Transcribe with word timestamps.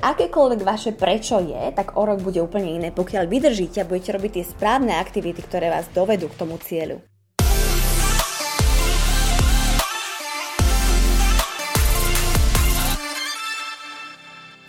Akékoľvek 0.00 0.64
vaše 0.64 0.96
prečo 0.96 1.44
je, 1.44 1.60
tak 1.76 2.00
o 2.00 2.08
rok 2.08 2.24
bude 2.24 2.40
úplne 2.40 2.72
iné, 2.72 2.88
pokiaľ 2.88 3.28
vydržíte 3.28 3.84
a 3.84 3.88
budete 3.88 4.16
robiť 4.16 4.32
tie 4.32 4.44
správne 4.48 4.96
aktivity, 4.96 5.44
ktoré 5.44 5.68
vás 5.68 5.92
dovedú 5.92 6.32
k 6.32 6.40
tomu 6.40 6.56
cieľu. 6.56 7.04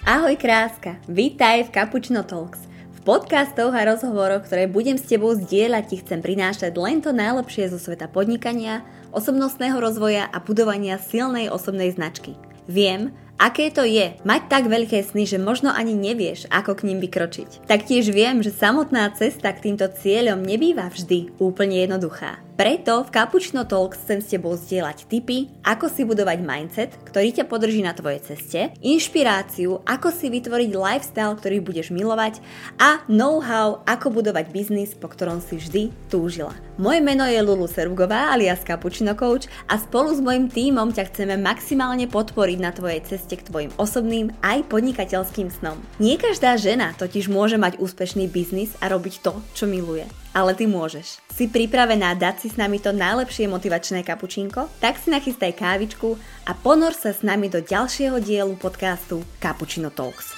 Ahoj 0.04 0.36
kráska, 0.36 1.00
vítaj 1.08 1.72
v 1.72 1.80
Cappuccino 1.80 2.28
Talks. 2.28 2.68
V 2.92 3.00
podcastoch 3.08 3.72
a 3.72 3.88
rozhovoroch, 3.88 4.44
ktoré 4.44 4.68
budem 4.68 5.00
s 5.00 5.08
tebou 5.08 5.32
zdieľať, 5.32 5.84
ti 5.88 5.96
chcem 6.04 6.20
prinášať 6.20 6.76
len 6.76 7.00
to 7.00 7.16
najlepšie 7.16 7.72
zo 7.72 7.80
sveta 7.80 8.12
podnikania, 8.12 8.84
osobnostného 9.16 9.80
rozvoja 9.80 10.28
a 10.28 10.44
budovania 10.44 11.00
silnej 11.00 11.48
osobnej 11.48 11.96
značky. 11.96 12.36
Viem, 12.68 13.16
Aké 13.42 13.74
to 13.74 13.82
je 13.82 14.14
mať 14.22 14.54
tak 14.54 14.70
veľké 14.70 15.02
sny, 15.02 15.26
že 15.26 15.42
možno 15.42 15.74
ani 15.74 15.98
nevieš, 15.98 16.46
ako 16.54 16.78
k 16.78 16.86
ním 16.86 17.02
vykročiť. 17.02 17.66
Taktiež 17.66 18.14
viem, 18.14 18.46
že 18.46 18.54
samotná 18.54 19.10
cesta 19.18 19.50
k 19.50 19.66
týmto 19.66 19.90
cieľom 19.90 20.46
nebýva 20.46 20.94
vždy 20.94 21.42
úplne 21.42 21.82
jednoduchá. 21.82 22.38
Preto 22.52 23.08
v 23.08 23.10
Cappuccino 23.16 23.64
Talks 23.64 24.04
chcem 24.04 24.20
s 24.20 24.36
tebou 24.36 24.60
zdieľať 24.60 25.08
tipy, 25.08 25.48
ako 25.64 25.88
si 25.88 26.04
budovať 26.04 26.38
mindset, 26.44 26.92
ktorý 27.08 27.32
ťa 27.32 27.46
podrží 27.48 27.80
na 27.80 27.96
tvojej 27.96 28.20
ceste, 28.22 28.76
inšpiráciu, 28.84 29.80
ako 29.88 30.12
si 30.12 30.28
vytvoriť 30.28 30.70
lifestyle, 30.76 31.40
ktorý 31.40 31.64
budeš 31.64 31.96
milovať 31.96 32.44
a 32.76 33.02
know-how, 33.08 33.80
ako 33.88 34.20
budovať 34.20 34.52
biznis, 34.52 34.92
po 34.92 35.08
ktorom 35.08 35.40
si 35.40 35.58
vždy 35.64 35.84
túžila. 36.12 36.52
Moje 36.76 37.00
meno 37.00 37.24
je 37.24 37.40
Lulu 37.40 37.72
Serugová 37.72 38.36
alias 38.36 38.68
Cappuccino 38.68 39.16
Coach 39.16 39.48
a 39.72 39.80
spolu 39.80 40.12
s 40.12 40.20
mojim 40.20 40.52
tímom 40.52 40.92
ťa 40.92 41.08
chceme 41.08 41.40
maximálne 41.40 42.06
podporiť 42.12 42.60
na 42.60 42.76
tvojej 42.76 43.00
ceste 43.08 43.40
k 43.40 43.48
tvojim 43.48 43.72
osobným 43.80 44.36
aj 44.44 44.68
podnikateľským 44.68 45.48
snom. 45.50 45.80
Nie 46.04 46.20
každá 46.20 46.60
žena 46.60 46.92
totiž 47.00 47.32
môže 47.32 47.56
mať 47.56 47.80
úspešný 47.80 48.28
biznis 48.28 48.76
a 48.84 48.92
robiť 48.92 49.24
to, 49.24 49.40
čo 49.56 49.66
miluje 49.66 50.04
ale 50.32 50.56
ty 50.56 50.68
môžeš. 50.68 51.20
Si 51.32 51.48
pripravená 51.48 52.16
dať 52.16 52.36
si 52.44 52.48
s 52.52 52.60
nami 52.60 52.80
to 52.80 52.96
najlepšie 52.96 53.48
motivačné 53.52 54.04
kapučínko? 54.04 54.68
Tak 54.80 55.00
si 55.00 55.12
nachystaj 55.12 55.56
kávičku 55.56 56.16
a 56.48 56.52
ponor 56.56 56.96
sa 56.96 57.12
s 57.12 57.24
nami 57.24 57.52
do 57.52 57.60
ďalšieho 57.60 58.20
dielu 58.24 58.56
podcastu 58.58 59.24
Cappuccino 59.44 59.92
Talks. 59.92 60.34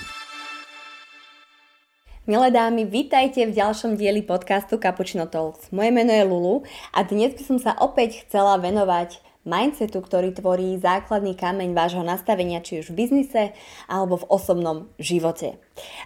Milé 2.23 2.55
dámy, 2.55 2.87
vítajte 2.87 3.43
v 3.43 3.51
ďalšom 3.51 3.99
dieli 3.99 4.23
podcastu 4.23 4.79
Cappuccino 4.79 5.27
Talks. 5.27 5.67
Moje 5.75 5.91
meno 5.91 6.15
je 6.15 6.23
Lulu 6.23 6.63
a 6.95 7.03
dnes 7.03 7.35
by 7.35 7.43
som 7.43 7.57
sa 7.59 7.75
opäť 7.83 8.23
chcela 8.23 8.55
venovať 8.55 9.19
mindsetu, 9.43 9.99
ktorý 9.99 10.31
tvorí 10.35 10.79
základný 10.79 11.35
kameň 11.35 11.75
vášho 11.75 12.03
nastavenia, 12.03 12.63
či 12.63 12.79
už 12.83 12.91
v 12.91 13.05
biznise 13.05 13.43
alebo 13.87 14.19
v 14.19 14.27
osobnom 14.31 14.77
živote. 14.99 15.59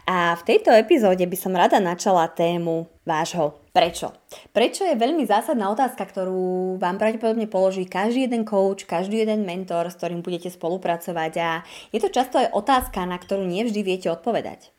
A 0.10 0.34
v 0.38 0.46
tejto 0.46 0.74
epizóde 0.74 1.24
by 1.26 1.38
som 1.38 1.54
rada 1.54 1.78
načala 1.78 2.30
tému 2.32 2.90
vášho 3.06 3.56
prečo. 3.72 4.10
Prečo 4.52 4.84
je 4.90 4.98
veľmi 4.98 5.24
zásadná 5.30 5.70
otázka, 5.70 6.02
ktorú 6.02 6.82
vám 6.82 6.98
pravdepodobne 6.98 7.46
položí 7.46 7.86
každý 7.86 8.26
jeden 8.26 8.42
coach, 8.42 8.90
každý 8.90 9.22
jeden 9.22 9.46
mentor, 9.46 9.88
s 9.88 9.98
ktorým 10.02 10.26
budete 10.26 10.50
spolupracovať 10.50 11.34
a 11.38 11.50
je 11.94 12.00
to 12.02 12.10
často 12.10 12.42
aj 12.42 12.58
otázka, 12.58 13.06
na 13.06 13.22
ktorú 13.22 13.46
nevždy 13.46 13.86
viete 13.86 14.10
odpovedať. 14.10 14.74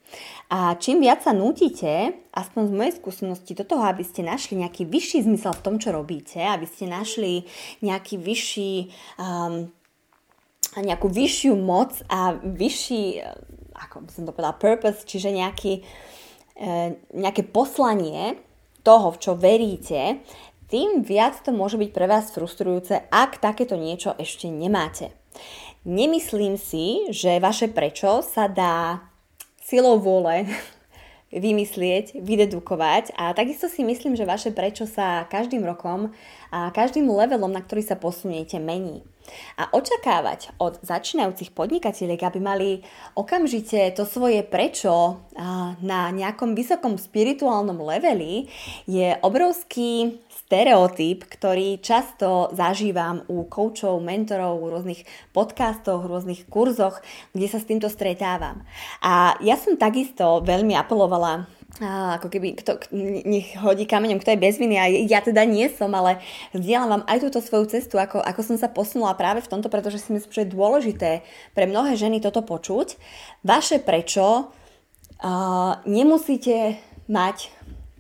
A 0.49 0.81
čím 0.81 1.05
viac 1.05 1.21
sa 1.21 1.37
nútite, 1.37 2.17
aspoň 2.33 2.63
z 2.69 2.73
mojej 2.73 2.95
skúsenosti, 2.97 3.53
do 3.53 3.69
toho, 3.69 3.85
aby 3.85 4.01
ste 4.01 4.25
našli 4.25 4.57
nejaký 4.57 4.89
vyšší 4.89 5.29
zmysel 5.29 5.53
v 5.53 5.65
tom, 5.65 5.77
čo 5.77 5.93
robíte, 5.93 6.41
aby 6.41 6.65
ste 6.65 6.89
našli 6.89 7.45
nejaký 7.85 8.17
vyšší, 8.17 8.75
um, 9.21 9.69
nejakú 10.81 11.13
vyššiu 11.13 11.53
moc 11.53 12.01
a 12.09 12.33
vyšší, 12.41 13.03
uh, 13.21 13.37
ako 13.77 14.09
by 14.09 14.11
som 14.11 14.25
to 14.25 14.33
povedala, 14.33 14.57
purpose, 14.57 15.05
čiže 15.05 15.37
nejaký, 15.37 15.85
uh, 16.65 16.97
nejaké 17.13 17.45
poslanie 17.45 18.41
toho, 18.81 19.13
v 19.13 19.21
čo 19.21 19.37
veríte, 19.37 20.25
tým 20.73 21.05
viac 21.05 21.45
to 21.45 21.53
môže 21.53 21.77
byť 21.77 21.91
pre 21.93 22.09
vás 22.09 22.33
frustrujúce, 22.33 23.05
ak 23.13 23.41
takéto 23.41 23.77
niečo 23.77 24.17
ešte 24.17 24.49
nemáte. 24.49 25.13
Nemyslím 25.89 26.57
si, 26.61 27.09
že 27.09 27.41
vaše 27.41 27.69
prečo 27.73 28.21
sa 28.21 28.49
dá 28.49 29.08
silou 29.69 30.01
vôle 30.01 30.49
vymyslieť, 31.45 32.17
vydedukovať 32.25 33.13
a 33.13 33.37
takisto 33.37 33.69
si 33.69 33.85
myslím, 33.85 34.17
že 34.17 34.25
vaše 34.25 34.49
prečo 34.49 34.89
sa 34.89 35.29
každým 35.29 35.61
rokom 35.61 36.17
a 36.49 36.73
každým 36.73 37.05
levelom, 37.05 37.53
na 37.53 37.61
ktorý 37.61 37.85
sa 37.85 38.01
posuniete, 38.01 38.57
mení. 38.57 39.05
A 39.61 39.69
očakávať 39.77 40.57
od 40.57 40.81
začínajúcich 40.81 41.53
podnikateľiek, 41.53 42.21
aby 42.25 42.41
mali 42.41 42.69
okamžite 43.13 43.93
to 43.93 44.09
svoje 44.09 44.41
prečo 44.41 45.21
na 45.85 46.09
nejakom 46.09 46.57
vysokom 46.57 46.97
spirituálnom 46.97 47.77
leveli, 47.77 48.49
je 48.89 49.21
obrovský 49.21 50.17
stereotyp, 50.49 51.29
ktorý 51.29 51.77
často 51.85 52.49
zažívam 52.57 53.21
u 53.29 53.45
koučov, 53.45 54.01
mentorov, 54.01 54.65
v 54.65 54.73
rôznych 54.73 55.01
podcastoch, 55.37 56.09
v 56.09 56.09
rôznych 56.09 56.49
kurzoch, 56.49 57.05
kde 57.37 57.47
sa 57.53 57.61
s 57.61 57.69
týmto 57.69 57.93
stretávam. 57.93 58.65
A 59.05 59.37
ja 59.45 59.61
som 59.61 59.77
takisto 59.77 60.41
veľmi 60.41 60.73
apelovala 60.73 61.45
a, 61.85 62.17
ako 62.17 62.33
keby 62.33 62.57
kto, 62.57 62.81
nech 63.29 63.61
hodí 63.61 63.85
kameňom, 63.85 64.25
kto 64.25 64.33
je 64.33 64.41
bez 64.41 64.57
viny 64.57 64.81
a 64.81 64.89
ja 64.89 65.21
teda 65.21 65.45
nie 65.45 65.69
som, 65.69 65.93
ale 65.93 66.17
zdieľam 66.57 66.97
vám 66.97 67.05
aj 67.05 67.29
túto 67.29 67.45
svoju 67.45 67.69
cestu, 67.69 68.01
ako, 68.01 68.25
ako 68.25 68.41
som 68.41 68.57
sa 68.57 68.73
posunula 68.73 69.13
práve 69.21 69.45
v 69.45 69.53
tomto, 69.53 69.69
pretože 69.69 70.01
si 70.01 70.17
myslím, 70.17 70.33
že 70.33 70.43
je 70.49 70.55
dôležité 70.57 71.11
pre 71.53 71.69
mnohé 71.69 71.93
ženy 71.93 72.25
toto 72.25 72.41
počuť. 72.41 72.97
Vaše 73.45 73.85
prečo 73.85 74.49
uh, 74.49 75.73
nemusíte 75.85 76.81
mať 77.05 77.53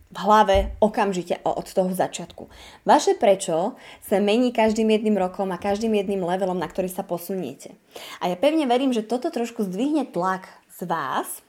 v 0.08 0.18
hlave 0.24 0.72
okamžite 0.80 1.44
od 1.44 1.68
toho 1.68 1.92
začiatku. 1.92 2.48
Vaše 2.88 3.12
prečo 3.20 3.76
sa 4.00 4.16
mení 4.18 4.56
každým 4.56 4.88
jedným 4.88 5.20
rokom 5.20 5.52
a 5.52 5.60
každým 5.60 5.92
jedným 5.92 6.24
levelom, 6.24 6.56
na 6.56 6.64
ktorý 6.64 6.88
sa 6.88 7.04
posuniete. 7.04 7.76
A 8.24 8.32
ja 8.32 8.36
pevne 8.40 8.64
verím, 8.64 8.96
že 8.96 9.04
toto 9.04 9.28
trošku 9.28 9.68
zdvihne 9.68 10.08
tlak 10.08 10.48
z 10.72 10.88
vás, 10.88 11.44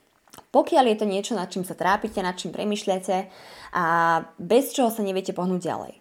pokiaľ 0.52 0.86
je 0.92 0.98
to 1.00 1.06
niečo, 1.08 1.34
nad 1.40 1.48
čím 1.48 1.64
sa 1.64 1.78
trápite, 1.78 2.20
nad 2.20 2.36
čím 2.36 2.52
premyšľate 2.52 3.32
a 3.76 3.86
bez 4.36 4.76
čoho 4.76 4.92
sa 4.92 5.06
neviete 5.06 5.32
pohnúť 5.32 5.62
ďalej. 5.64 5.94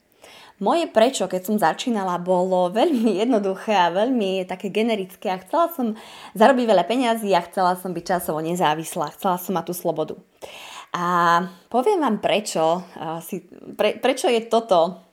Moje 0.59 0.91
prečo, 0.91 1.31
keď 1.31 1.43
som 1.47 1.55
začínala, 1.55 2.19
bolo 2.19 2.75
veľmi 2.75 3.15
jednoduché 3.23 3.79
a 3.79 3.95
veľmi 3.95 4.43
také 4.51 4.75
generické 4.75 5.31
a 5.31 5.39
chcela 5.39 5.71
som 5.71 5.87
zarobiť 6.35 6.65
veľa 6.67 6.85
peňazí 6.85 7.31
a 7.31 7.47
chcela 7.47 7.79
som 7.79 7.95
byť 7.95 8.05
časovo 8.19 8.43
nezávislá, 8.43 9.15
chcela 9.15 9.39
som 9.39 9.55
mať 9.55 9.71
tú 9.71 9.75
slobodu. 9.79 10.15
A 10.97 11.45
poviem 11.69 12.01
vám 12.01 12.17
prečo, 12.23 12.85
pre, 13.77 14.01
prečo 14.01 14.29
je 14.33 14.41
toto 14.49 15.05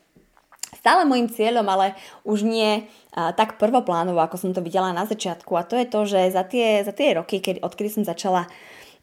stále 0.75 1.03
môjim 1.07 1.27
cieľom, 1.31 1.65
ale 1.65 1.97
už 2.27 2.45
nie 2.45 2.85
tak 3.11 3.57
prvoplánovo, 3.57 4.21
ako 4.21 4.37
som 4.37 4.51
to 4.53 4.61
videla 4.61 4.93
na 4.93 5.07
začiatku. 5.07 5.51
A 5.57 5.65
to 5.65 5.79
je 5.79 5.87
to, 5.87 5.99
že 6.05 6.35
za 6.35 6.43
tie, 6.45 6.83
za 6.85 6.93
tie 6.93 7.15
roky, 7.15 7.41
keď, 7.41 7.63
odkedy 7.65 7.89
som 7.89 8.03
začala 8.05 8.45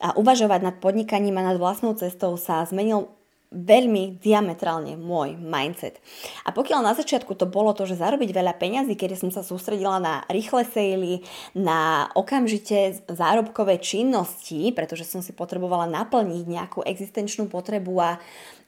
uvažovať 0.02 0.60
nad 0.62 0.76
podnikaním 0.78 1.38
a 1.38 1.46
nad 1.52 1.56
vlastnou 1.58 1.94
cestou 1.94 2.38
sa 2.38 2.62
zmenil 2.66 3.10
veľmi 3.52 4.18
diametrálne 4.18 4.96
môj 4.96 5.36
mindset. 5.36 6.00
A 6.42 6.50
pokiaľ 6.50 6.80
na 6.82 6.92
začiatku 6.96 7.36
to 7.36 7.44
bolo 7.44 7.76
to, 7.76 7.84
že 7.84 8.00
zarobiť 8.00 8.32
veľa 8.32 8.56
peňazí, 8.56 8.96
kedy 8.96 9.14
som 9.14 9.30
sa 9.30 9.44
sústredila 9.44 10.00
na 10.00 10.24
rýchle 10.32 10.64
sejly, 10.64 11.22
na 11.52 12.08
okamžite 12.16 13.04
zárobkové 13.06 13.78
činnosti, 13.78 14.72
pretože 14.72 15.04
som 15.04 15.20
si 15.20 15.36
potrebovala 15.36 15.84
naplniť 15.86 16.44
nejakú 16.48 16.80
existenčnú 16.82 17.46
potrebu 17.46 17.94
a 18.00 18.10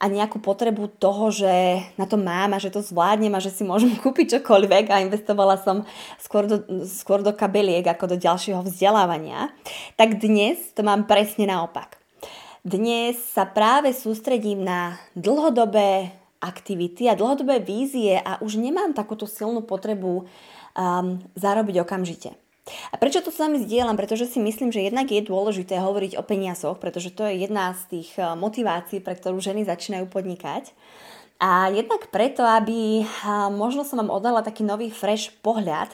a 0.02 0.10
nejakú 0.10 0.42
potrebu 0.42 1.00
toho, 1.00 1.32
že 1.32 1.80
na 1.96 2.04
to 2.04 2.20
mám 2.20 2.52
a 2.52 2.60
že 2.60 2.68
to 2.68 2.84
zvládnem 2.84 3.32
a 3.32 3.40
že 3.40 3.48
si 3.48 3.64
môžem 3.64 3.96
kúpiť 4.04 4.38
čokoľvek 4.40 4.92
a 4.92 5.00
investovala 5.00 5.56
som 5.56 5.88
skôr 6.20 6.44
do, 6.44 6.60
skôr 6.84 7.24
do 7.24 7.32
kabeliek 7.32 7.88
ako 7.88 8.12
do 8.12 8.16
ďalšieho 8.20 8.60
vzdelávania, 8.68 9.48
tak 9.96 10.20
dnes 10.20 10.60
to 10.76 10.84
mám 10.84 11.08
presne 11.08 11.48
naopak. 11.48 12.03
Dnes 12.64 13.20
sa 13.20 13.44
práve 13.44 13.92
sústredím 13.92 14.64
na 14.64 14.96
dlhodobé 15.12 16.16
aktivity 16.40 17.12
a 17.12 17.12
dlhodobé 17.12 17.60
vízie 17.60 18.16
a 18.16 18.40
už 18.40 18.56
nemám 18.56 18.96
takúto 18.96 19.28
silnú 19.28 19.60
potrebu 19.60 20.24
um, 20.24 21.20
zarobiť 21.36 21.84
okamžite. 21.84 22.32
A 22.88 22.96
prečo 22.96 23.20
to 23.20 23.28
s 23.28 23.36
vami 23.36 23.60
zdieľam? 23.60 24.00
Pretože 24.00 24.24
si 24.24 24.40
myslím, 24.40 24.72
že 24.72 24.80
jednak 24.80 25.12
je 25.12 25.20
dôležité 25.20 25.76
hovoriť 25.76 26.16
o 26.16 26.24
peniazoch, 26.24 26.80
pretože 26.80 27.12
to 27.12 27.28
je 27.28 27.44
jedna 27.44 27.76
z 27.76 28.00
tých 28.00 28.16
eh, 28.16 28.32
motivácií, 28.32 29.04
pre 29.04 29.12
ktorú 29.12 29.44
ženy 29.44 29.68
začínajú 29.68 30.08
podnikať. 30.08 30.72
A 31.44 31.68
jednak 31.68 32.08
preto, 32.08 32.48
aby 32.48 33.04
eh, 33.04 33.08
možno 33.52 33.84
som 33.84 34.00
vám 34.00 34.08
oddala 34.08 34.40
taký 34.40 34.64
nový 34.64 34.88
fresh 34.88 35.36
pohľad, 35.44 35.92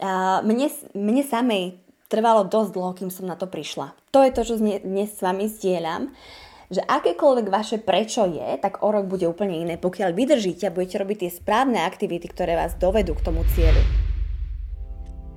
eh, 0.00 0.40
mne, 0.48 0.72
mne 0.96 1.22
samej 1.28 1.76
trvalo 2.10 2.42
dosť 2.44 2.70
dlho, 2.74 2.92
kým 2.98 3.10
som 3.14 3.30
na 3.30 3.38
to 3.38 3.46
prišla. 3.46 3.94
To 4.10 4.26
je 4.26 4.34
to, 4.34 4.42
čo 4.42 4.54
dnes 4.58 5.08
s 5.14 5.22
vami 5.22 5.46
zdieľam 5.46 6.10
že 6.70 6.86
akékoľvek 6.86 7.46
vaše 7.50 7.82
prečo 7.82 8.30
je, 8.30 8.46
tak 8.62 8.86
o 8.86 8.94
rok 8.94 9.10
bude 9.10 9.26
úplne 9.26 9.58
iné, 9.58 9.74
pokiaľ 9.74 10.14
vydržíte 10.14 10.70
a 10.70 10.74
budete 10.74 11.02
robiť 11.02 11.26
tie 11.26 11.30
správne 11.34 11.82
aktivity, 11.82 12.30
ktoré 12.30 12.54
vás 12.54 12.78
dovedú 12.78 13.18
k 13.18 13.26
tomu 13.26 13.42
cieľu. 13.58 14.09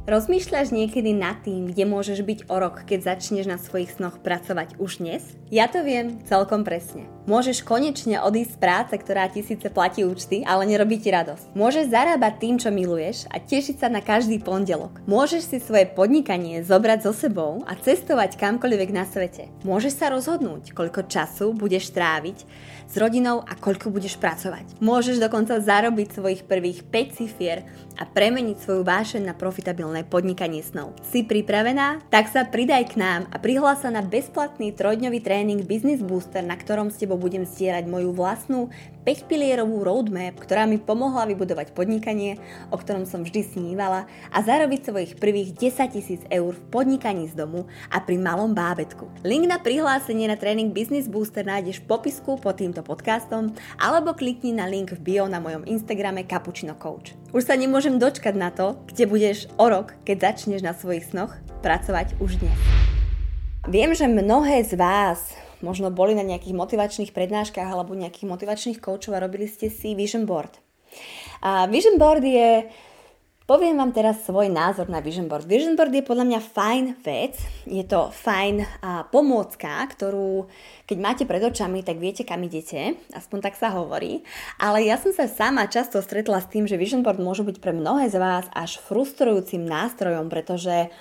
Rozmýšľaš 0.03 0.75
niekedy 0.75 1.15
nad 1.15 1.39
tým, 1.47 1.71
kde 1.71 1.87
môžeš 1.87 2.27
byť 2.27 2.39
o 2.51 2.59
rok, 2.59 2.83
keď 2.83 3.15
začneš 3.15 3.47
na 3.47 3.55
svojich 3.55 3.87
snoch 3.87 4.19
pracovať 4.19 4.75
už 4.75 4.99
dnes? 4.99 5.23
Ja 5.47 5.71
to 5.71 5.79
viem 5.79 6.19
celkom 6.27 6.67
presne. 6.67 7.07
Môžeš 7.23 7.63
konečne 7.63 8.19
odísť 8.19 8.51
z 8.51 8.59
práce, 8.59 8.93
ktorá 8.99 9.31
ti 9.31 9.39
síce 9.39 9.71
platí 9.71 10.03
účty, 10.03 10.43
ale 10.43 10.67
nerobí 10.67 10.99
ti 10.99 11.07
radosť. 11.07 11.55
Môžeš 11.55 11.87
zarábať 11.87 12.33
tým, 12.35 12.55
čo 12.59 12.67
miluješ 12.67 13.31
a 13.31 13.39
tešiť 13.39 13.79
sa 13.79 13.87
na 13.87 14.03
každý 14.03 14.43
pondelok. 14.43 14.99
Môžeš 15.07 15.47
si 15.47 15.63
svoje 15.63 15.87
podnikanie 15.87 16.67
zobrať 16.67 17.07
so 17.07 17.15
sebou 17.15 17.63
a 17.63 17.71
cestovať 17.79 18.35
kamkoľvek 18.35 18.89
na 18.91 19.07
svete. 19.07 19.47
Môžeš 19.63 20.03
sa 20.03 20.11
rozhodnúť, 20.11 20.75
koľko 20.75 21.07
času 21.07 21.55
budeš 21.55 21.95
tráviť 21.95 22.43
s 22.91 22.99
rodinou 22.99 23.39
a 23.39 23.55
koľko 23.55 23.87
budeš 23.87 24.19
pracovať. 24.19 24.83
Môžeš 24.83 25.23
dokonca 25.23 25.63
zarobiť 25.63 26.19
svojich 26.19 26.43
prvých 26.43 26.83
5 26.91 27.17
cifier 27.23 27.63
a 27.95 28.03
premeniť 28.03 28.59
svoju 28.59 28.83
vášeň 28.83 29.31
na 29.31 29.33
profitabilné 29.93 30.09
podnikanie 30.09 30.65
snov. 30.65 30.97
Si 31.05 31.21
pripravená? 31.21 32.01
Tak 32.09 32.33
sa 32.33 32.49
pridaj 32.49 32.93
k 32.93 32.97
nám 32.97 33.29
a 33.29 33.37
prihlás 33.37 33.85
sa 33.85 33.93
na 33.93 34.01
bezplatný 34.01 34.73
trojdňový 34.73 35.21
tréning 35.21 35.61
Business 35.61 36.01
Booster, 36.01 36.41
na 36.41 36.57
ktorom 36.57 36.89
s 36.89 36.97
tebou 36.97 37.21
budem 37.21 37.45
zdieľať 37.45 37.85
moju 37.85 38.09
vlastnú 38.17 38.73
5-pilierovú 39.03 39.83
roadmap, 39.83 40.39
ktorá 40.39 40.63
mi 40.63 40.79
pomohla 40.79 41.27
vybudovať 41.27 41.75
podnikanie, 41.75 42.39
o 42.71 42.79
ktorom 42.79 43.03
som 43.03 43.27
vždy 43.27 43.43
snívala 43.43 44.07
a 44.31 44.37
zarobiť 44.39 44.79
svojich 44.87 45.11
prvých 45.19 45.53
10 45.59 45.95
tisíc 45.95 46.21
eur 46.31 46.55
v 46.55 46.63
podnikaní 46.71 47.27
z 47.27 47.35
domu 47.35 47.67
a 47.91 47.99
pri 47.99 48.15
malom 48.15 48.55
bábetku. 48.55 49.11
Link 49.27 49.45
na 49.45 49.59
prihlásenie 49.59 50.31
na 50.31 50.39
tréning 50.39 50.71
Business 50.71 51.11
Booster 51.11 51.43
nájdeš 51.43 51.83
v 51.83 51.91
popisku 51.91 52.39
pod 52.39 52.63
týmto 52.63 52.79
podcastom 52.79 53.51
alebo 53.75 54.15
klikni 54.15 54.55
na 54.55 54.65
link 54.65 54.95
v 54.95 55.03
bio 55.03 55.27
na 55.27 55.43
mojom 55.43 55.67
Instagrame 55.67 56.23
Cappuccino 56.23 56.79
Coach. 56.79 57.13
Už 57.35 57.43
sa 57.43 57.59
nemôžem 57.59 57.99
dočkať 57.99 58.39
na 58.39 58.55
to, 58.55 58.79
kde 58.87 59.03
budeš 59.11 59.51
o 59.59 59.67
rok, 59.67 59.91
keď 60.07 60.31
začneš 60.31 60.63
na 60.63 60.71
svojich 60.71 61.11
snoch 61.11 61.35
pracovať 61.59 62.15
už 62.23 62.39
dnes. 62.39 62.59
Viem, 63.67 63.95
že 63.95 64.11
mnohé 64.11 64.63
z 64.67 64.75
vás 64.75 65.42
možno 65.63 65.89
boli 65.89 66.13
na 66.13 66.27
nejakých 66.27 66.53
motivačných 66.53 67.15
prednáškach 67.15 67.65
alebo 67.65 67.95
nejakých 67.95 68.27
motivačných 68.27 68.83
koučov 68.83 69.15
a 69.15 69.23
robili 69.23 69.47
ste 69.47 69.71
si 69.71 69.95
vision 69.95 70.27
board. 70.27 70.59
A 71.41 71.65
vision 71.71 71.95
board 71.95 72.21
je, 72.21 72.67
poviem 73.47 73.79
vám 73.79 73.95
teraz 73.95 74.21
svoj 74.27 74.51
názor 74.51 74.91
na 74.91 74.99
vision 74.99 75.25
board. 75.31 75.47
Vision 75.47 75.79
board 75.79 75.89
je 75.95 76.05
podľa 76.05 76.25
mňa 76.27 76.39
fajn 76.43 76.83
vec, 77.01 77.39
je 77.65 77.83
to 77.87 78.11
fajn 78.11 78.61
a, 78.61 79.07
pomôcka, 79.07 79.87
ktorú 79.89 80.45
keď 80.83 80.97
máte 80.99 81.23
pred 81.23 81.39
očami, 81.39 81.79
tak 81.81 81.97
viete, 81.97 82.27
kam 82.27 82.43
idete, 82.43 82.99
aspoň 83.15 83.39
tak 83.39 83.55
sa 83.55 83.71
hovorí. 83.71 84.21
Ale 84.59 84.83
ja 84.83 84.99
som 84.99 85.15
sa 85.15 85.31
sama 85.31 85.65
často 85.71 86.03
stretla 86.03 86.43
s 86.43 86.51
tým, 86.51 86.67
že 86.67 86.75
vision 86.75 87.01
board 87.01 87.23
môžu 87.23 87.47
byť 87.47 87.57
pre 87.63 87.71
mnohé 87.71 88.11
z 88.11 88.19
vás 88.19 88.45
až 88.51 88.83
frustrujúcim 88.83 89.63
nástrojom, 89.63 90.27
pretože 90.27 90.91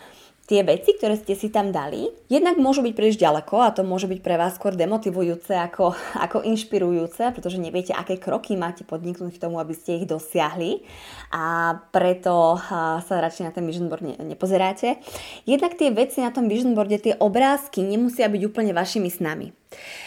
tie 0.46 0.66
veci, 0.66 0.92
ktoré 0.98 1.14
ste 1.16 1.38
si 1.38 1.48
tam 1.48 1.70
dali, 1.70 2.10
jednak 2.26 2.58
môžu 2.58 2.82
byť 2.82 2.92
príliš 2.92 3.16
ďaleko 3.16 3.62
a 3.62 3.70
to 3.70 3.86
môže 3.86 4.10
byť 4.10 4.20
pre 4.20 4.34
vás 4.34 4.58
skôr 4.58 4.74
demotivujúce 4.74 5.54
ako, 5.54 5.94
ako 6.26 6.42
inšpirujúce, 6.42 7.30
pretože 7.30 7.62
neviete, 7.62 7.94
aké 7.94 8.18
kroky 8.18 8.58
máte 8.58 8.82
podniknúť 8.82 9.38
k 9.38 9.42
tomu, 9.42 9.62
aby 9.62 9.72
ste 9.72 10.02
ich 10.02 10.10
dosiahli 10.10 10.82
a 11.30 11.78
preto 11.94 12.58
sa 13.06 13.14
radšej 13.22 13.44
na 13.48 13.52
ten 13.54 13.64
vision 13.64 13.86
board 13.86 14.02
ne, 14.02 14.18
nepozeráte. 14.18 14.98
Jednak 15.46 15.78
tie 15.78 15.94
veci 15.94 16.20
na 16.20 16.34
tom 16.34 16.50
vision 16.50 16.74
boarde, 16.74 16.98
tie 16.98 17.14
obrázky 17.16 17.86
nemusia 17.86 18.26
byť 18.26 18.42
úplne 18.42 18.74
vašimi 18.74 19.08
snami. 19.08 19.61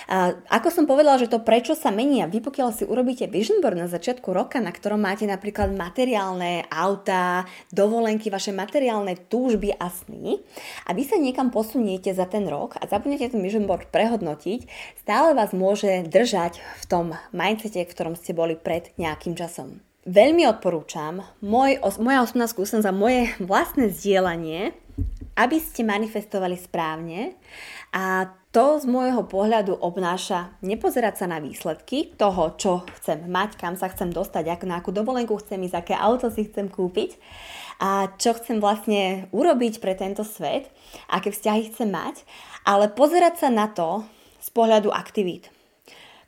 A 0.06 0.38
ako 0.50 0.70
som 0.70 0.86
povedala, 0.86 1.18
že 1.18 1.32
to 1.32 1.42
prečo 1.42 1.74
sa 1.74 1.90
menia, 1.90 2.30
vy 2.30 2.42
pokiaľ 2.42 2.70
si 2.74 2.84
urobíte 2.86 3.26
vision 3.26 3.60
board 3.60 3.78
na 3.78 3.90
začiatku 3.90 4.30
roka, 4.30 4.62
na 4.62 4.70
ktorom 4.70 5.02
máte 5.02 5.26
napríklad 5.26 5.74
materiálne 5.74 6.70
autá, 6.70 7.50
dovolenky, 7.74 8.30
vaše 8.30 8.54
materiálne 8.54 9.18
túžby 9.28 9.74
a 9.76 9.90
sny 9.90 10.42
a 10.86 10.94
vy 10.94 11.04
sa 11.06 11.18
niekam 11.18 11.50
posuniete 11.50 12.14
za 12.14 12.30
ten 12.30 12.46
rok 12.46 12.78
a 12.78 12.86
zabudnete 12.86 13.34
ten 13.34 13.42
vision 13.42 13.66
board 13.66 13.90
prehodnotiť, 13.90 14.70
stále 15.02 15.34
vás 15.34 15.52
môže 15.58 16.06
držať 16.06 16.62
v 16.62 16.84
tom 16.86 17.06
mindsete, 17.34 17.82
v 17.82 17.94
ktorom 17.94 18.16
ste 18.18 18.38
boli 18.38 18.54
pred 18.54 18.94
nejakým 19.02 19.34
časom. 19.34 19.82
Veľmi 20.06 20.46
odporúčam 20.46 21.26
môj, 21.42 21.82
moja 21.98 22.22
osobná 22.22 22.46
skúsenosť 22.46 22.86
a 22.86 22.94
moje 22.94 23.26
vlastné 23.42 23.90
zdieľanie, 23.90 24.78
aby 25.34 25.58
ste 25.58 25.82
manifestovali 25.82 26.62
správne 26.62 27.34
a 27.90 28.30
to 28.56 28.80
z 28.80 28.88
môjho 28.88 29.28
pohľadu 29.28 29.76
obnáša 29.84 30.56
nepozerať 30.64 31.20
sa 31.20 31.28
na 31.28 31.44
výsledky 31.44 32.16
toho, 32.16 32.56
čo 32.56 32.88
chcem 32.96 33.28
mať, 33.28 33.60
kam 33.60 33.76
sa 33.76 33.92
chcem 33.92 34.16
dostať, 34.16 34.48
ako 34.48 34.64
na 34.64 34.80
akú 34.80 34.96
dovolenku 34.96 35.36
chcem 35.44 35.60
ísť, 35.68 35.76
aké 35.76 35.96
auto 36.00 36.32
si 36.32 36.48
chcem 36.48 36.72
kúpiť 36.72 37.20
a 37.84 38.08
čo 38.16 38.32
chcem 38.32 38.64
vlastne 38.64 39.28
urobiť 39.36 39.84
pre 39.84 39.92
tento 40.00 40.24
svet, 40.24 40.72
aké 41.12 41.36
vzťahy 41.36 41.76
chcem 41.76 41.92
mať, 41.92 42.24
ale 42.64 42.88
pozerať 42.88 43.44
sa 43.44 43.50
na 43.52 43.68
to 43.68 44.08
z 44.40 44.48
pohľadu 44.56 44.88
aktivít. 44.88 45.52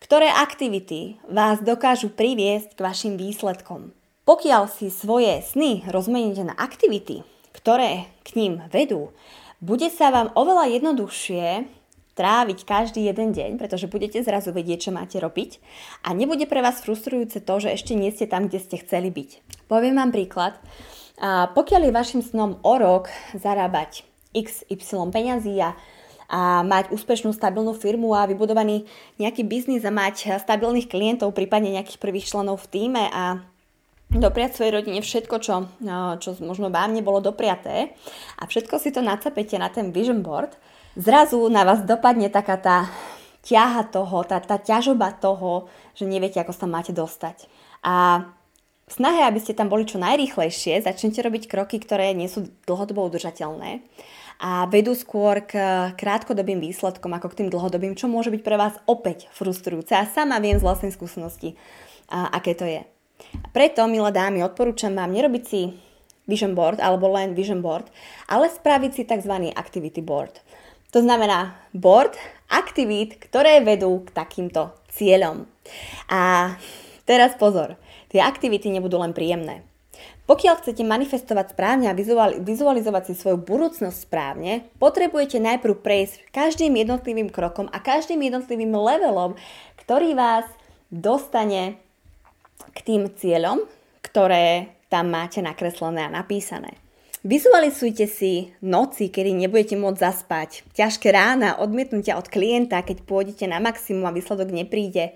Ktoré 0.03 0.27
aktivity 0.27 1.23
vás 1.31 1.63
dokážu 1.63 2.11
priviesť 2.11 2.75
k 2.75 2.83
vašim 2.83 3.15
výsledkom? 3.15 3.95
Pokiaľ 4.27 4.67
si 4.67 4.91
svoje 4.91 5.31
sny 5.47 5.87
rozmeníte 5.87 6.43
na 6.43 6.59
aktivity, 6.59 7.23
ktoré 7.55 8.11
k 8.27 8.35
ním 8.35 8.67
vedú, 8.67 9.15
bude 9.63 9.87
sa 9.87 10.11
vám 10.11 10.35
oveľa 10.35 10.75
jednoduchšie 10.75 11.76
tráviť 12.17 12.65
každý 12.65 13.05
jeden 13.05 13.29
deň, 13.31 13.61
pretože 13.61 13.85
budete 13.85 14.25
zrazu 14.25 14.49
vedieť, 14.49 14.89
čo 14.89 14.91
máte 14.91 15.21
robiť 15.21 15.61
a 16.01 16.17
nebude 16.17 16.49
pre 16.49 16.65
vás 16.65 16.81
frustrujúce 16.81 17.45
to, 17.45 17.53
že 17.61 17.77
ešte 17.77 17.93
nie 17.93 18.09
ste 18.09 18.25
tam, 18.25 18.49
kde 18.49 18.57
ste 18.57 18.81
chceli 18.81 19.13
byť. 19.13 19.61
Poviem 19.69 20.01
vám 20.01 20.09
príklad. 20.09 20.57
A 21.21 21.49
pokiaľ 21.53 21.87
je 21.87 21.97
vašim 21.97 22.21
snom 22.25 22.57
o 22.65 22.73
rok 22.77 23.13
zarábať 23.37 24.01
XY 24.33 25.13
peňazí 25.13 25.55
a 25.61 25.77
a 26.27 26.59
mať 26.59 26.91
úspešnú, 26.91 27.31
stabilnú 27.31 27.71
firmu 27.71 28.11
a 28.11 28.27
vybudovaný 28.27 28.83
nejaký 29.15 29.47
biznis 29.47 29.87
a 29.87 29.95
mať 29.95 30.43
stabilných 30.43 30.91
klientov, 30.91 31.31
prípadne 31.31 31.71
nejakých 31.79 32.03
prvých 32.03 32.27
členov 32.27 32.67
v 32.67 32.71
týme 32.71 33.03
a 33.07 33.39
dopriať 34.11 34.59
svojej 34.59 34.75
rodine 34.75 34.99
všetko, 35.03 35.35
čo, 35.39 35.71
čo 36.19 36.29
možno 36.43 36.67
vám 36.71 36.95
nebolo 36.95 37.23
dopriaté 37.23 37.95
a 38.39 38.43
všetko 38.43 38.75
si 38.79 38.91
to 38.91 39.03
nacapete 39.03 39.55
na 39.59 39.71
ten 39.71 39.91
vision 39.91 40.23
board, 40.23 40.55
zrazu 40.97 41.45
na 41.47 41.63
vás 41.63 41.85
dopadne 41.85 42.27
taká 42.27 42.57
tá 42.57 42.77
ťaha 43.45 43.87
toho, 43.93 44.25
tá, 44.27 44.41
tá 44.43 44.57
ťažoba 44.59 45.15
toho, 45.15 45.71
že 45.95 46.03
neviete, 46.03 46.41
ako 46.41 46.51
sa 46.51 46.67
máte 46.67 46.91
dostať. 46.91 47.47
A 47.85 48.27
v 48.87 48.91
snahe, 48.91 49.23
aby 49.27 49.39
ste 49.39 49.55
tam 49.55 49.71
boli 49.71 49.87
čo 49.87 50.01
najrýchlejšie, 50.01 50.83
začnete 50.83 51.21
robiť 51.23 51.47
kroky, 51.47 51.79
ktoré 51.79 52.11
nie 52.11 52.27
sú 52.27 52.51
dlhodobo 52.67 53.07
udržateľné 53.07 53.83
a 54.37 54.69
vedú 54.69 54.93
skôr 54.93 55.41
k 55.41 55.57
krátkodobým 55.97 56.61
výsledkom 56.61 57.09
ako 57.17 57.33
k 57.33 57.37
tým 57.43 57.49
dlhodobým, 57.49 57.97
čo 57.97 58.05
môže 58.05 58.29
byť 58.29 58.41
pre 58.45 58.57
vás 58.57 58.77
opäť 58.85 59.25
frustrujúce. 59.33 59.97
A 59.97 60.05
sama 60.05 60.37
viem 60.37 60.61
z 60.61 60.65
vlastnej 60.65 60.93
skúsenosti, 60.93 61.57
a, 62.05 62.29
aké 62.29 62.53
to 62.53 62.69
je. 62.69 62.85
Preto, 63.49 63.89
milé 63.89 64.13
dámy, 64.13 64.45
odporúčam 64.45 64.93
vám 64.93 65.09
nerobiť 65.09 65.43
si 65.43 65.73
vision 66.29 66.53
board 66.53 66.77
alebo 66.77 67.09
len 67.09 67.33
vision 67.33 67.65
board, 67.65 67.89
ale 68.29 68.51
spraviť 68.51 68.91
si 68.93 69.03
tzv. 69.09 69.33
activity 69.57 70.05
board. 70.05 70.37
To 70.95 71.03
znamená 71.03 71.59
board 71.75 72.15
aktivít, 72.47 73.19
ktoré 73.19 73.59
vedú 73.59 74.07
k 74.07 74.15
takýmto 74.15 74.71
cieľom. 74.91 75.45
A 76.07 76.55
teraz 77.03 77.35
pozor, 77.35 77.75
tie 78.07 78.23
aktivity 78.23 78.71
nebudú 78.71 78.95
len 78.99 79.11
príjemné. 79.11 79.67
Pokiaľ 80.27 80.59
chcete 80.59 80.83
manifestovať 80.83 81.55
správne 81.55 81.87
a 81.87 81.95
vizualizovať 82.39 83.03
si 83.07 83.13
svoju 83.15 83.39
budúcnosť 83.39 83.95
správne, 83.95 84.67
potrebujete 84.75 85.39
najprv 85.39 85.79
prejsť 85.79 86.35
každým 86.35 86.75
jednotlivým 86.83 87.31
krokom 87.31 87.71
a 87.71 87.79
každým 87.79 88.19
jednotlivým 88.27 88.75
levelom, 88.75 89.39
ktorý 89.79 90.19
vás 90.19 90.43
dostane 90.91 91.79
k 92.75 92.77
tým 92.83 93.07
cieľom, 93.07 93.63
ktoré 94.03 94.75
tam 94.91 95.11
máte 95.11 95.39
nakreslené 95.39 96.03
a 96.07 96.11
napísané. 96.11 96.75
Vizualizujte 97.27 98.07
si 98.07 98.55
noci, 98.63 99.11
kedy 99.11 99.35
nebudete 99.35 99.75
môcť 99.75 99.99
zaspať, 99.99 100.63
ťažké 100.71 101.11
rána, 101.11 101.59
odmietnutia 101.59 102.15
od 102.15 102.31
klienta, 102.31 102.79
keď 102.79 103.03
pôjdete 103.03 103.51
na 103.51 103.59
maximum 103.59 104.07
a 104.07 104.15
výsledok 104.15 104.47
nepríde, 104.47 105.11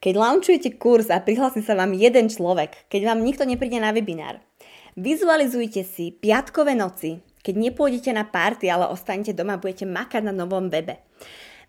keď 0.00 0.14
launchujete 0.16 0.80
kurz 0.80 1.12
a 1.12 1.20
prihlási 1.20 1.60
sa 1.60 1.76
vám 1.76 1.92
jeden 1.92 2.32
človek, 2.32 2.88
keď 2.88 3.12
vám 3.12 3.20
nikto 3.20 3.44
nepríde 3.44 3.84
na 3.84 3.92
webinár. 3.92 4.40
Vizualizujte 4.96 5.84
si 5.84 6.16
piatkové 6.16 6.72
noci, 6.72 7.20
keď 7.44 7.68
nepôjdete 7.68 8.16
na 8.16 8.24
party, 8.24 8.72
ale 8.72 8.88
ostanete 8.88 9.36
doma 9.36 9.60
a 9.60 9.60
budete 9.60 9.84
makať 9.84 10.24
na 10.24 10.32
novom 10.32 10.72
webe. 10.72 11.04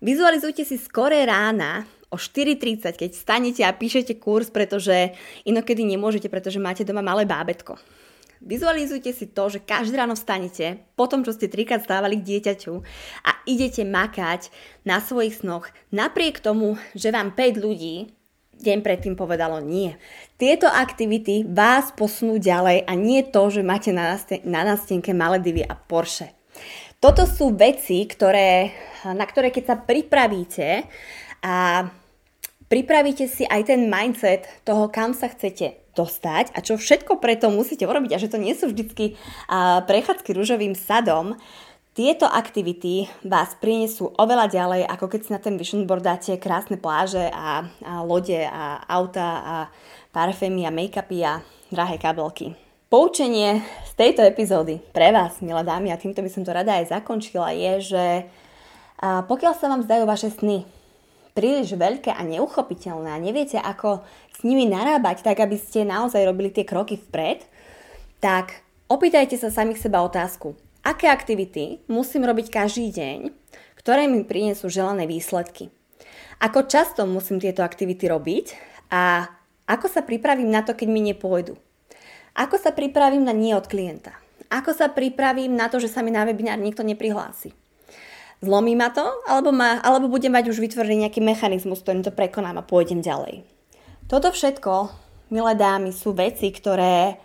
Vizualizujte 0.00 0.64
si 0.64 0.80
skoré 0.80 1.28
rána 1.28 1.84
o 2.08 2.16
4.30, 2.16 2.88
keď 2.96 3.10
stanete 3.12 3.60
a 3.60 3.76
píšete 3.76 4.16
kurz, 4.16 4.48
pretože 4.48 5.12
inokedy 5.44 5.84
nemôžete, 5.84 6.32
pretože 6.32 6.56
máte 6.56 6.88
doma 6.88 7.04
malé 7.04 7.28
bábetko. 7.28 7.76
Vizualizujte 8.44 9.08
si 9.16 9.32
to, 9.32 9.48
že 9.48 9.64
každý 9.64 9.96
ráno 9.96 10.12
vstanete, 10.12 10.84
po 11.00 11.08
tom, 11.08 11.24
čo 11.24 11.32
ste 11.32 11.48
trikrát 11.48 11.80
stávali 11.80 12.20
k 12.20 12.28
dieťaťu 12.28 12.74
a 13.24 13.30
idete 13.48 13.88
makať 13.88 14.52
na 14.84 15.00
svojich 15.00 15.40
snoch, 15.40 15.72
napriek 15.88 16.44
tomu, 16.44 16.76
že 16.92 17.08
vám 17.08 17.32
5 17.32 17.64
ľudí 17.64 18.12
deň 18.60 18.84
predtým 18.84 19.16
povedalo 19.16 19.64
nie. 19.64 19.96
Tieto 20.36 20.68
aktivity 20.68 21.48
vás 21.48 21.88
posunú 21.96 22.36
ďalej 22.36 22.84
a 22.84 22.92
nie 22.92 23.24
to, 23.24 23.48
že 23.48 23.64
máte 23.64 23.96
na, 23.96 24.20
nástenke 24.44 25.16
Maledivy 25.16 25.64
a 25.64 25.72
Porsche. 25.72 26.36
Toto 27.00 27.24
sú 27.24 27.56
veci, 27.56 28.04
ktoré, 28.04 28.76
na 29.08 29.24
ktoré 29.24 29.48
keď 29.48 29.64
sa 29.72 29.76
pripravíte 29.80 30.84
a 31.40 31.88
pripravíte 32.68 33.24
si 33.24 33.48
aj 33.48 33.72
ten 33.72 33.88
mindset 33.88 34.48
toho, 34.68 34.92
kam 34.92 35.16
sa 35.16 35.32
chcete 35.32 35.83
dostať 35.94 36.52
a 36.52 36.58
čo 36.60 36.76
všetko 36.76 37.22
preto 37.22 37.48
musíte 37.48 37.86
urobiť 37.86 38.10
a 38.14 38.20
že 38.20 38.30
to 38.30 38.38
nie 38.38 38.52
sú 38.52 38.70
vždycky 38.70 39.14
prechádzky 39.86 40.30
rúžovým 40.34 40.74
sadom, 40.74 41.38
tieto 41.94 42.26
aktivity 42.26 43.06
vás 43.22 43.54
prinesú 43.62 44.10
oveľa 44.18 44.50
ďalej, 44.50 44.82
ako 44.90 45.06
keď 45.14 45.20
si 45.22 45.30
na 45.30 45.38
ten 45.38 45.54
vision 45.54 45.86
board 45.86 46.02
dáte 46.02 46.34
krásne 46.42 46.74
pláže 46.74 47.30
a, 47.30 47.70
a 47.86 48.02
lode 48.02 48.34
a 48.34 48.82
auta 48.90 49.28
a 49.38 49.56
parfémy 50.10 50.66
a 50.66 50.74
make-upy 50.74 51.22
a 51.22 51.38
drahé 51.70 51.94
kabelky. 52.02 52.58
Poučenie 52.90 53.62
z 53.86 53.92
tejto 53.94 54.26
epizódy 54.26 54.82
pre 54.90 55.14
vás, 55.14 55.38
milé 55.38 55.62
dámy, 55.62 55.94
a 55.94 55.98
týmto 55.98 56.18
by 56.18 56.30
som 56.34 56.42
to 56.42 56.50
rada 56.50 56.82
aj 56.82 56.90
zakončila, 56.90 57.54
je, 57.54 57.94
že 57.94 58.04
pokiaľ 59.02 59.54
sa 59.54 59.70
vám 59.70 59.86
zdajú 59.86 60.02
vaše 60.02 60.34
sny 60.34 60.66
príliš 61.34 61.74
veľké 61.74 62.14
a 62.14 62.22
neuchopiteľné 62.22 63.10
a 63.10 63.18
neviete, 63.18 63.58
ako 63.58 64.06
nimi 64.44 64.68
narábať, 64.68 65.24
tak 65.24 65.40
aby 65.40 65.56
ste 65.56 65.88
naozaj 65.88 66.22
robili 66.22 66.52
tie 66.52 66.68
kroky 66.68 67.00
vpred, 67.00 67.42
tak 68.20 68.62
opýtajte 68.86 69.40
sa 69.40 69.48
samých 69.48 69.80
seba 69.82 70.04
otázku 70.04 70.54
aké 70.84 71.08
aktivity 71.08 71.80
musím 71.88 72.28
robiť 72.28 72.52
každý 72.52 72.92
deň, 72.92 73.32
ktoré 73.80 74.04
mi 74.06 74.22
prinesú 74.22 74.68
želané 74.68 75.08
výsledky. 75.08 75.72
Ako 76.38 76.68
často 76.68 77.08
musím 77.08 77.40
tieto 77.40 77.64
aktivity 77.64 78.04
robiť 78.04 78.46
a 78.92 79.26
ako 79.64 79.88
sa 79.88 80.04
pripravím 80.04 80.52
na 80.52 80.60
to, 80.60 80.76
keď 80.76 80.88
mi 80.92 81.00
nepôjdu. 81.00 81.56
Ako 82.36 82.60
sa 82.60 82.76
pripravím 82.76 83.24
na 83.24 83.32
nie 83.32 83.56
od 83.56 83.64
klienta. 83.64 84.12
Ako 84.52 84.76
sa 84.76 84.92
pripravím 84.92 85.56
na 85.56 85.72
to, 85.72 85.80
že 85.80 85.88
sa 85.88 86.04
mi 86.04 86.12
na 86.12 86.28
webinár 86.28 86.60
nikto 86.60 86.84
neprihlási. 86.84 87.56
Zlomí 88.44 88.76
ma 88.76 88.92
to, 88.92 89.08
alebo, 89.24 89.56
ma, 89.56 89.80
alebo 89.80 90.12
budem 90.12 90.36
mať 90.36 90.52
už 90.52 90.60
vytvorený 90.60 91.08
nejaký 91.08 91.24
mechanizmus, 91.24 91.80
ktorým 91.80 92.04
to 92.04 92.12
prekonám 92.12 92.60
a 92.60 92.66
pôjdem 92.66 93.00
ďalej. 93.00 93.53
Toto 94.04 94.28
všetko, 94.28 94.92
milé 95.32 95.56
dámy, 95.56 95.88
sú 95.88 96.12
veci, 96.12 96.52
ktoré 96.52 97.16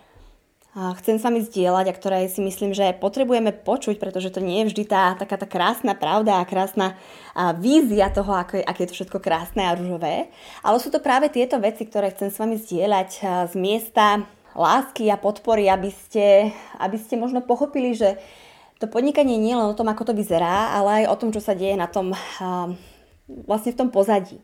chcem 0.72 1.20
s 1.20 1.26
vami 1.28 1.44
zdieľať 1.44 1.86
a 1.92 1.96
ktoré 1.98 2.18
si 2.24 2.40
myslím, 2.40 2.72
že 2.72 2.96
potrebujeme 2.96 3.52
počuť, 3.52 4.00
pretože 4.00 4.32
to 4.32 4.40
nie 4.40 4.64
je 4.64 4.72
vždy 4.72 4.84
tá 4.88 5.12
taká 5.12 5.36
tá 5.36 5.44
krásna 5.44 5.92
pravda 5.92 6.40
a 6.40 6.48
krásna 6.48 6.96
a 7.36 7.52
vízia 7.52 8.08
toho, 8.08 8.32
ako 8.32 8.58
je, 8.58 8.64
aké 8.64 8.88
je 8.88 8.88
to 8.88 8.96
všetko 8.96 9.18
krásne 9.20 9.60
a 9.60 9.76
rúžové. 9.76 10.32
Ale 10.64 10.80
sú 10.80 10.88
to 10.88 11.04
práve 11.04 11.28
tieto 11.28 11.60
veci, 11.60 11.84
ktoré 11.84 12.16
chcem 12.16 12.32
s 12.32 12.40
vami 12.40 12.56
zdieľať 12.56 13.10
z 13.52 13.54
miesta 13.60 14.24
lásky 14.56 15.12
a 15.12 15.20
podpory, 15.20 15.68
aby 15.68 15.92
ste, 15.92 16.48
aby 16.80 16.96
ste 16.96 17.20
možno 17.20 17.44
pochopili, 17.44 17.92
že 17.92 18.16
to 18.80 18.88
podnikanie 18.88 19.36
nie 19.36 19.52
je 19.52 19.60
len 19.60 19.68
o 19.68 19.76
tom, 19.76 19.92
ako 19.92 20.08
to 20.08 20.16
vyzerá, 20.16 20.72
ale 20.80 21.04
aj 21.04 21.12
o 21.12 21.18
tom, 21.20 21.28
čo 21.28 21.44
sa 21.44 21.52
deje 21.52 21.76
na 21.76 21.92
tom, 21.92 22.16
vlastne 23.28 23.76
v 23.76 23.78
tom 23.84 23.92
pozadí. 23.92 24.40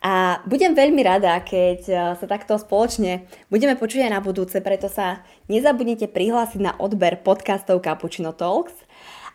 A 0.00 0.40
budem 0.48 0.72
veľmi 0.72 1.04
rada, 1.04 1.36
keď 1.44 1.80
eh, 1.88 1.96
sa 2.16 2.26
takto 2.26 2.56
spoločne 2.56 3.28
budeme 3.52 3.76
počuť 3.76 4.08
aj 4.08 4.12
na 4.16 4.20
budúce, 4.24 4.56
preto 4.64 4.88
sa 4.88 5.20
nezabudnite 5.52 6.08
prihlásiť 6.08 6.60
na 6.60 6.72
odber 6.80 7.20
podcastov 7.20 7.84
Cappuccino 7.84 8.32
Talks. 8.32 8.72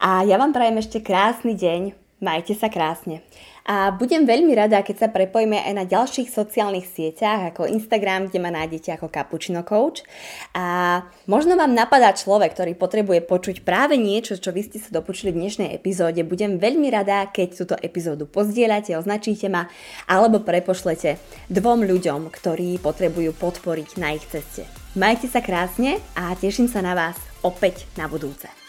A 0.01 0.25
ja 0.25 0.41
vám 0.41 0.51
prajem 0.51 0.81
ešte 0.81 1.05
krásny 1.05 1.53
deň, 1.53 1.93
majte 2.17 2.57
sa 2.57 2.67
krásne. 2.67 3.21
A 3.65 3.89
budem 3.89 4.29
veľmi 4.29 4.53
rada, 4.53 4.85
keď 4.85 4.95
sa 4.95 5.09
prepojíme 5.09 5.57
aj 5.57 5.73
na 5.73 5.85
ďalších 5.89 6.29
sociálnych 6.29 6.85
sieťach, 6.85 7.49
ako 7.49 7.65
Instagram, 7.65 8.29
kde 8.29 8.37
ma 8.37 8.53
nájdete 8.53 8.93
ako 8.93 9.09
Cappuccino 9.09 9.65
Coach. 9.65 10.05
A 10.53 11.01
možno 11.25 11.57
vám 11.57 11.73
napadá 11.73 12.13
človek, 12.13 12.53
ktorý 12.53 12.77
potrebuje 12.77 13.25
počuť 13.25 13.65
práve 13.65 13.97
niečo, 13.97 14.37
čo 14.37 14.53
vy 14.53 14.69
ste 14.69 14.77
sa 14.77 14.93
dopočuli 14.93 15.33
v 15.33 15.41
dnešnej 15.41 15.69
epizóde. 15.73 16.21
Budem 16.21 16.61
veľmi 16.61 16.93
rada, 16.93 17.25
keď 17.33 17.47
túto 17.57 17.75
epizódu 17.81 18.29
pozdieľate, 18.29 18.93
označíte 18.93 19.49
ma 19.49 19.65
alebo 20.05 20.45
prepošlete 20.45 21.17
dvom 21.49 21.89
ľuďom, 21.89 22.29
ktorí 22.29 22.77
potrebujú 22.77 23.33
podporiť 23.33 23.97
na 23.97 24.13
ich 24.13 24.29
ceste. 24.29 24.69
Majte 24.93 25.25
sa 25.25 25.41
krásne 25.41 25.97
a 26.13 26.37
teším 26.37 26.69
sa 26.69 26.85
na 26.85 26.93
vás 26.93 27.17
opäť 27.41 27.89
na 27.97 28.05
budúce. 28.05 28.64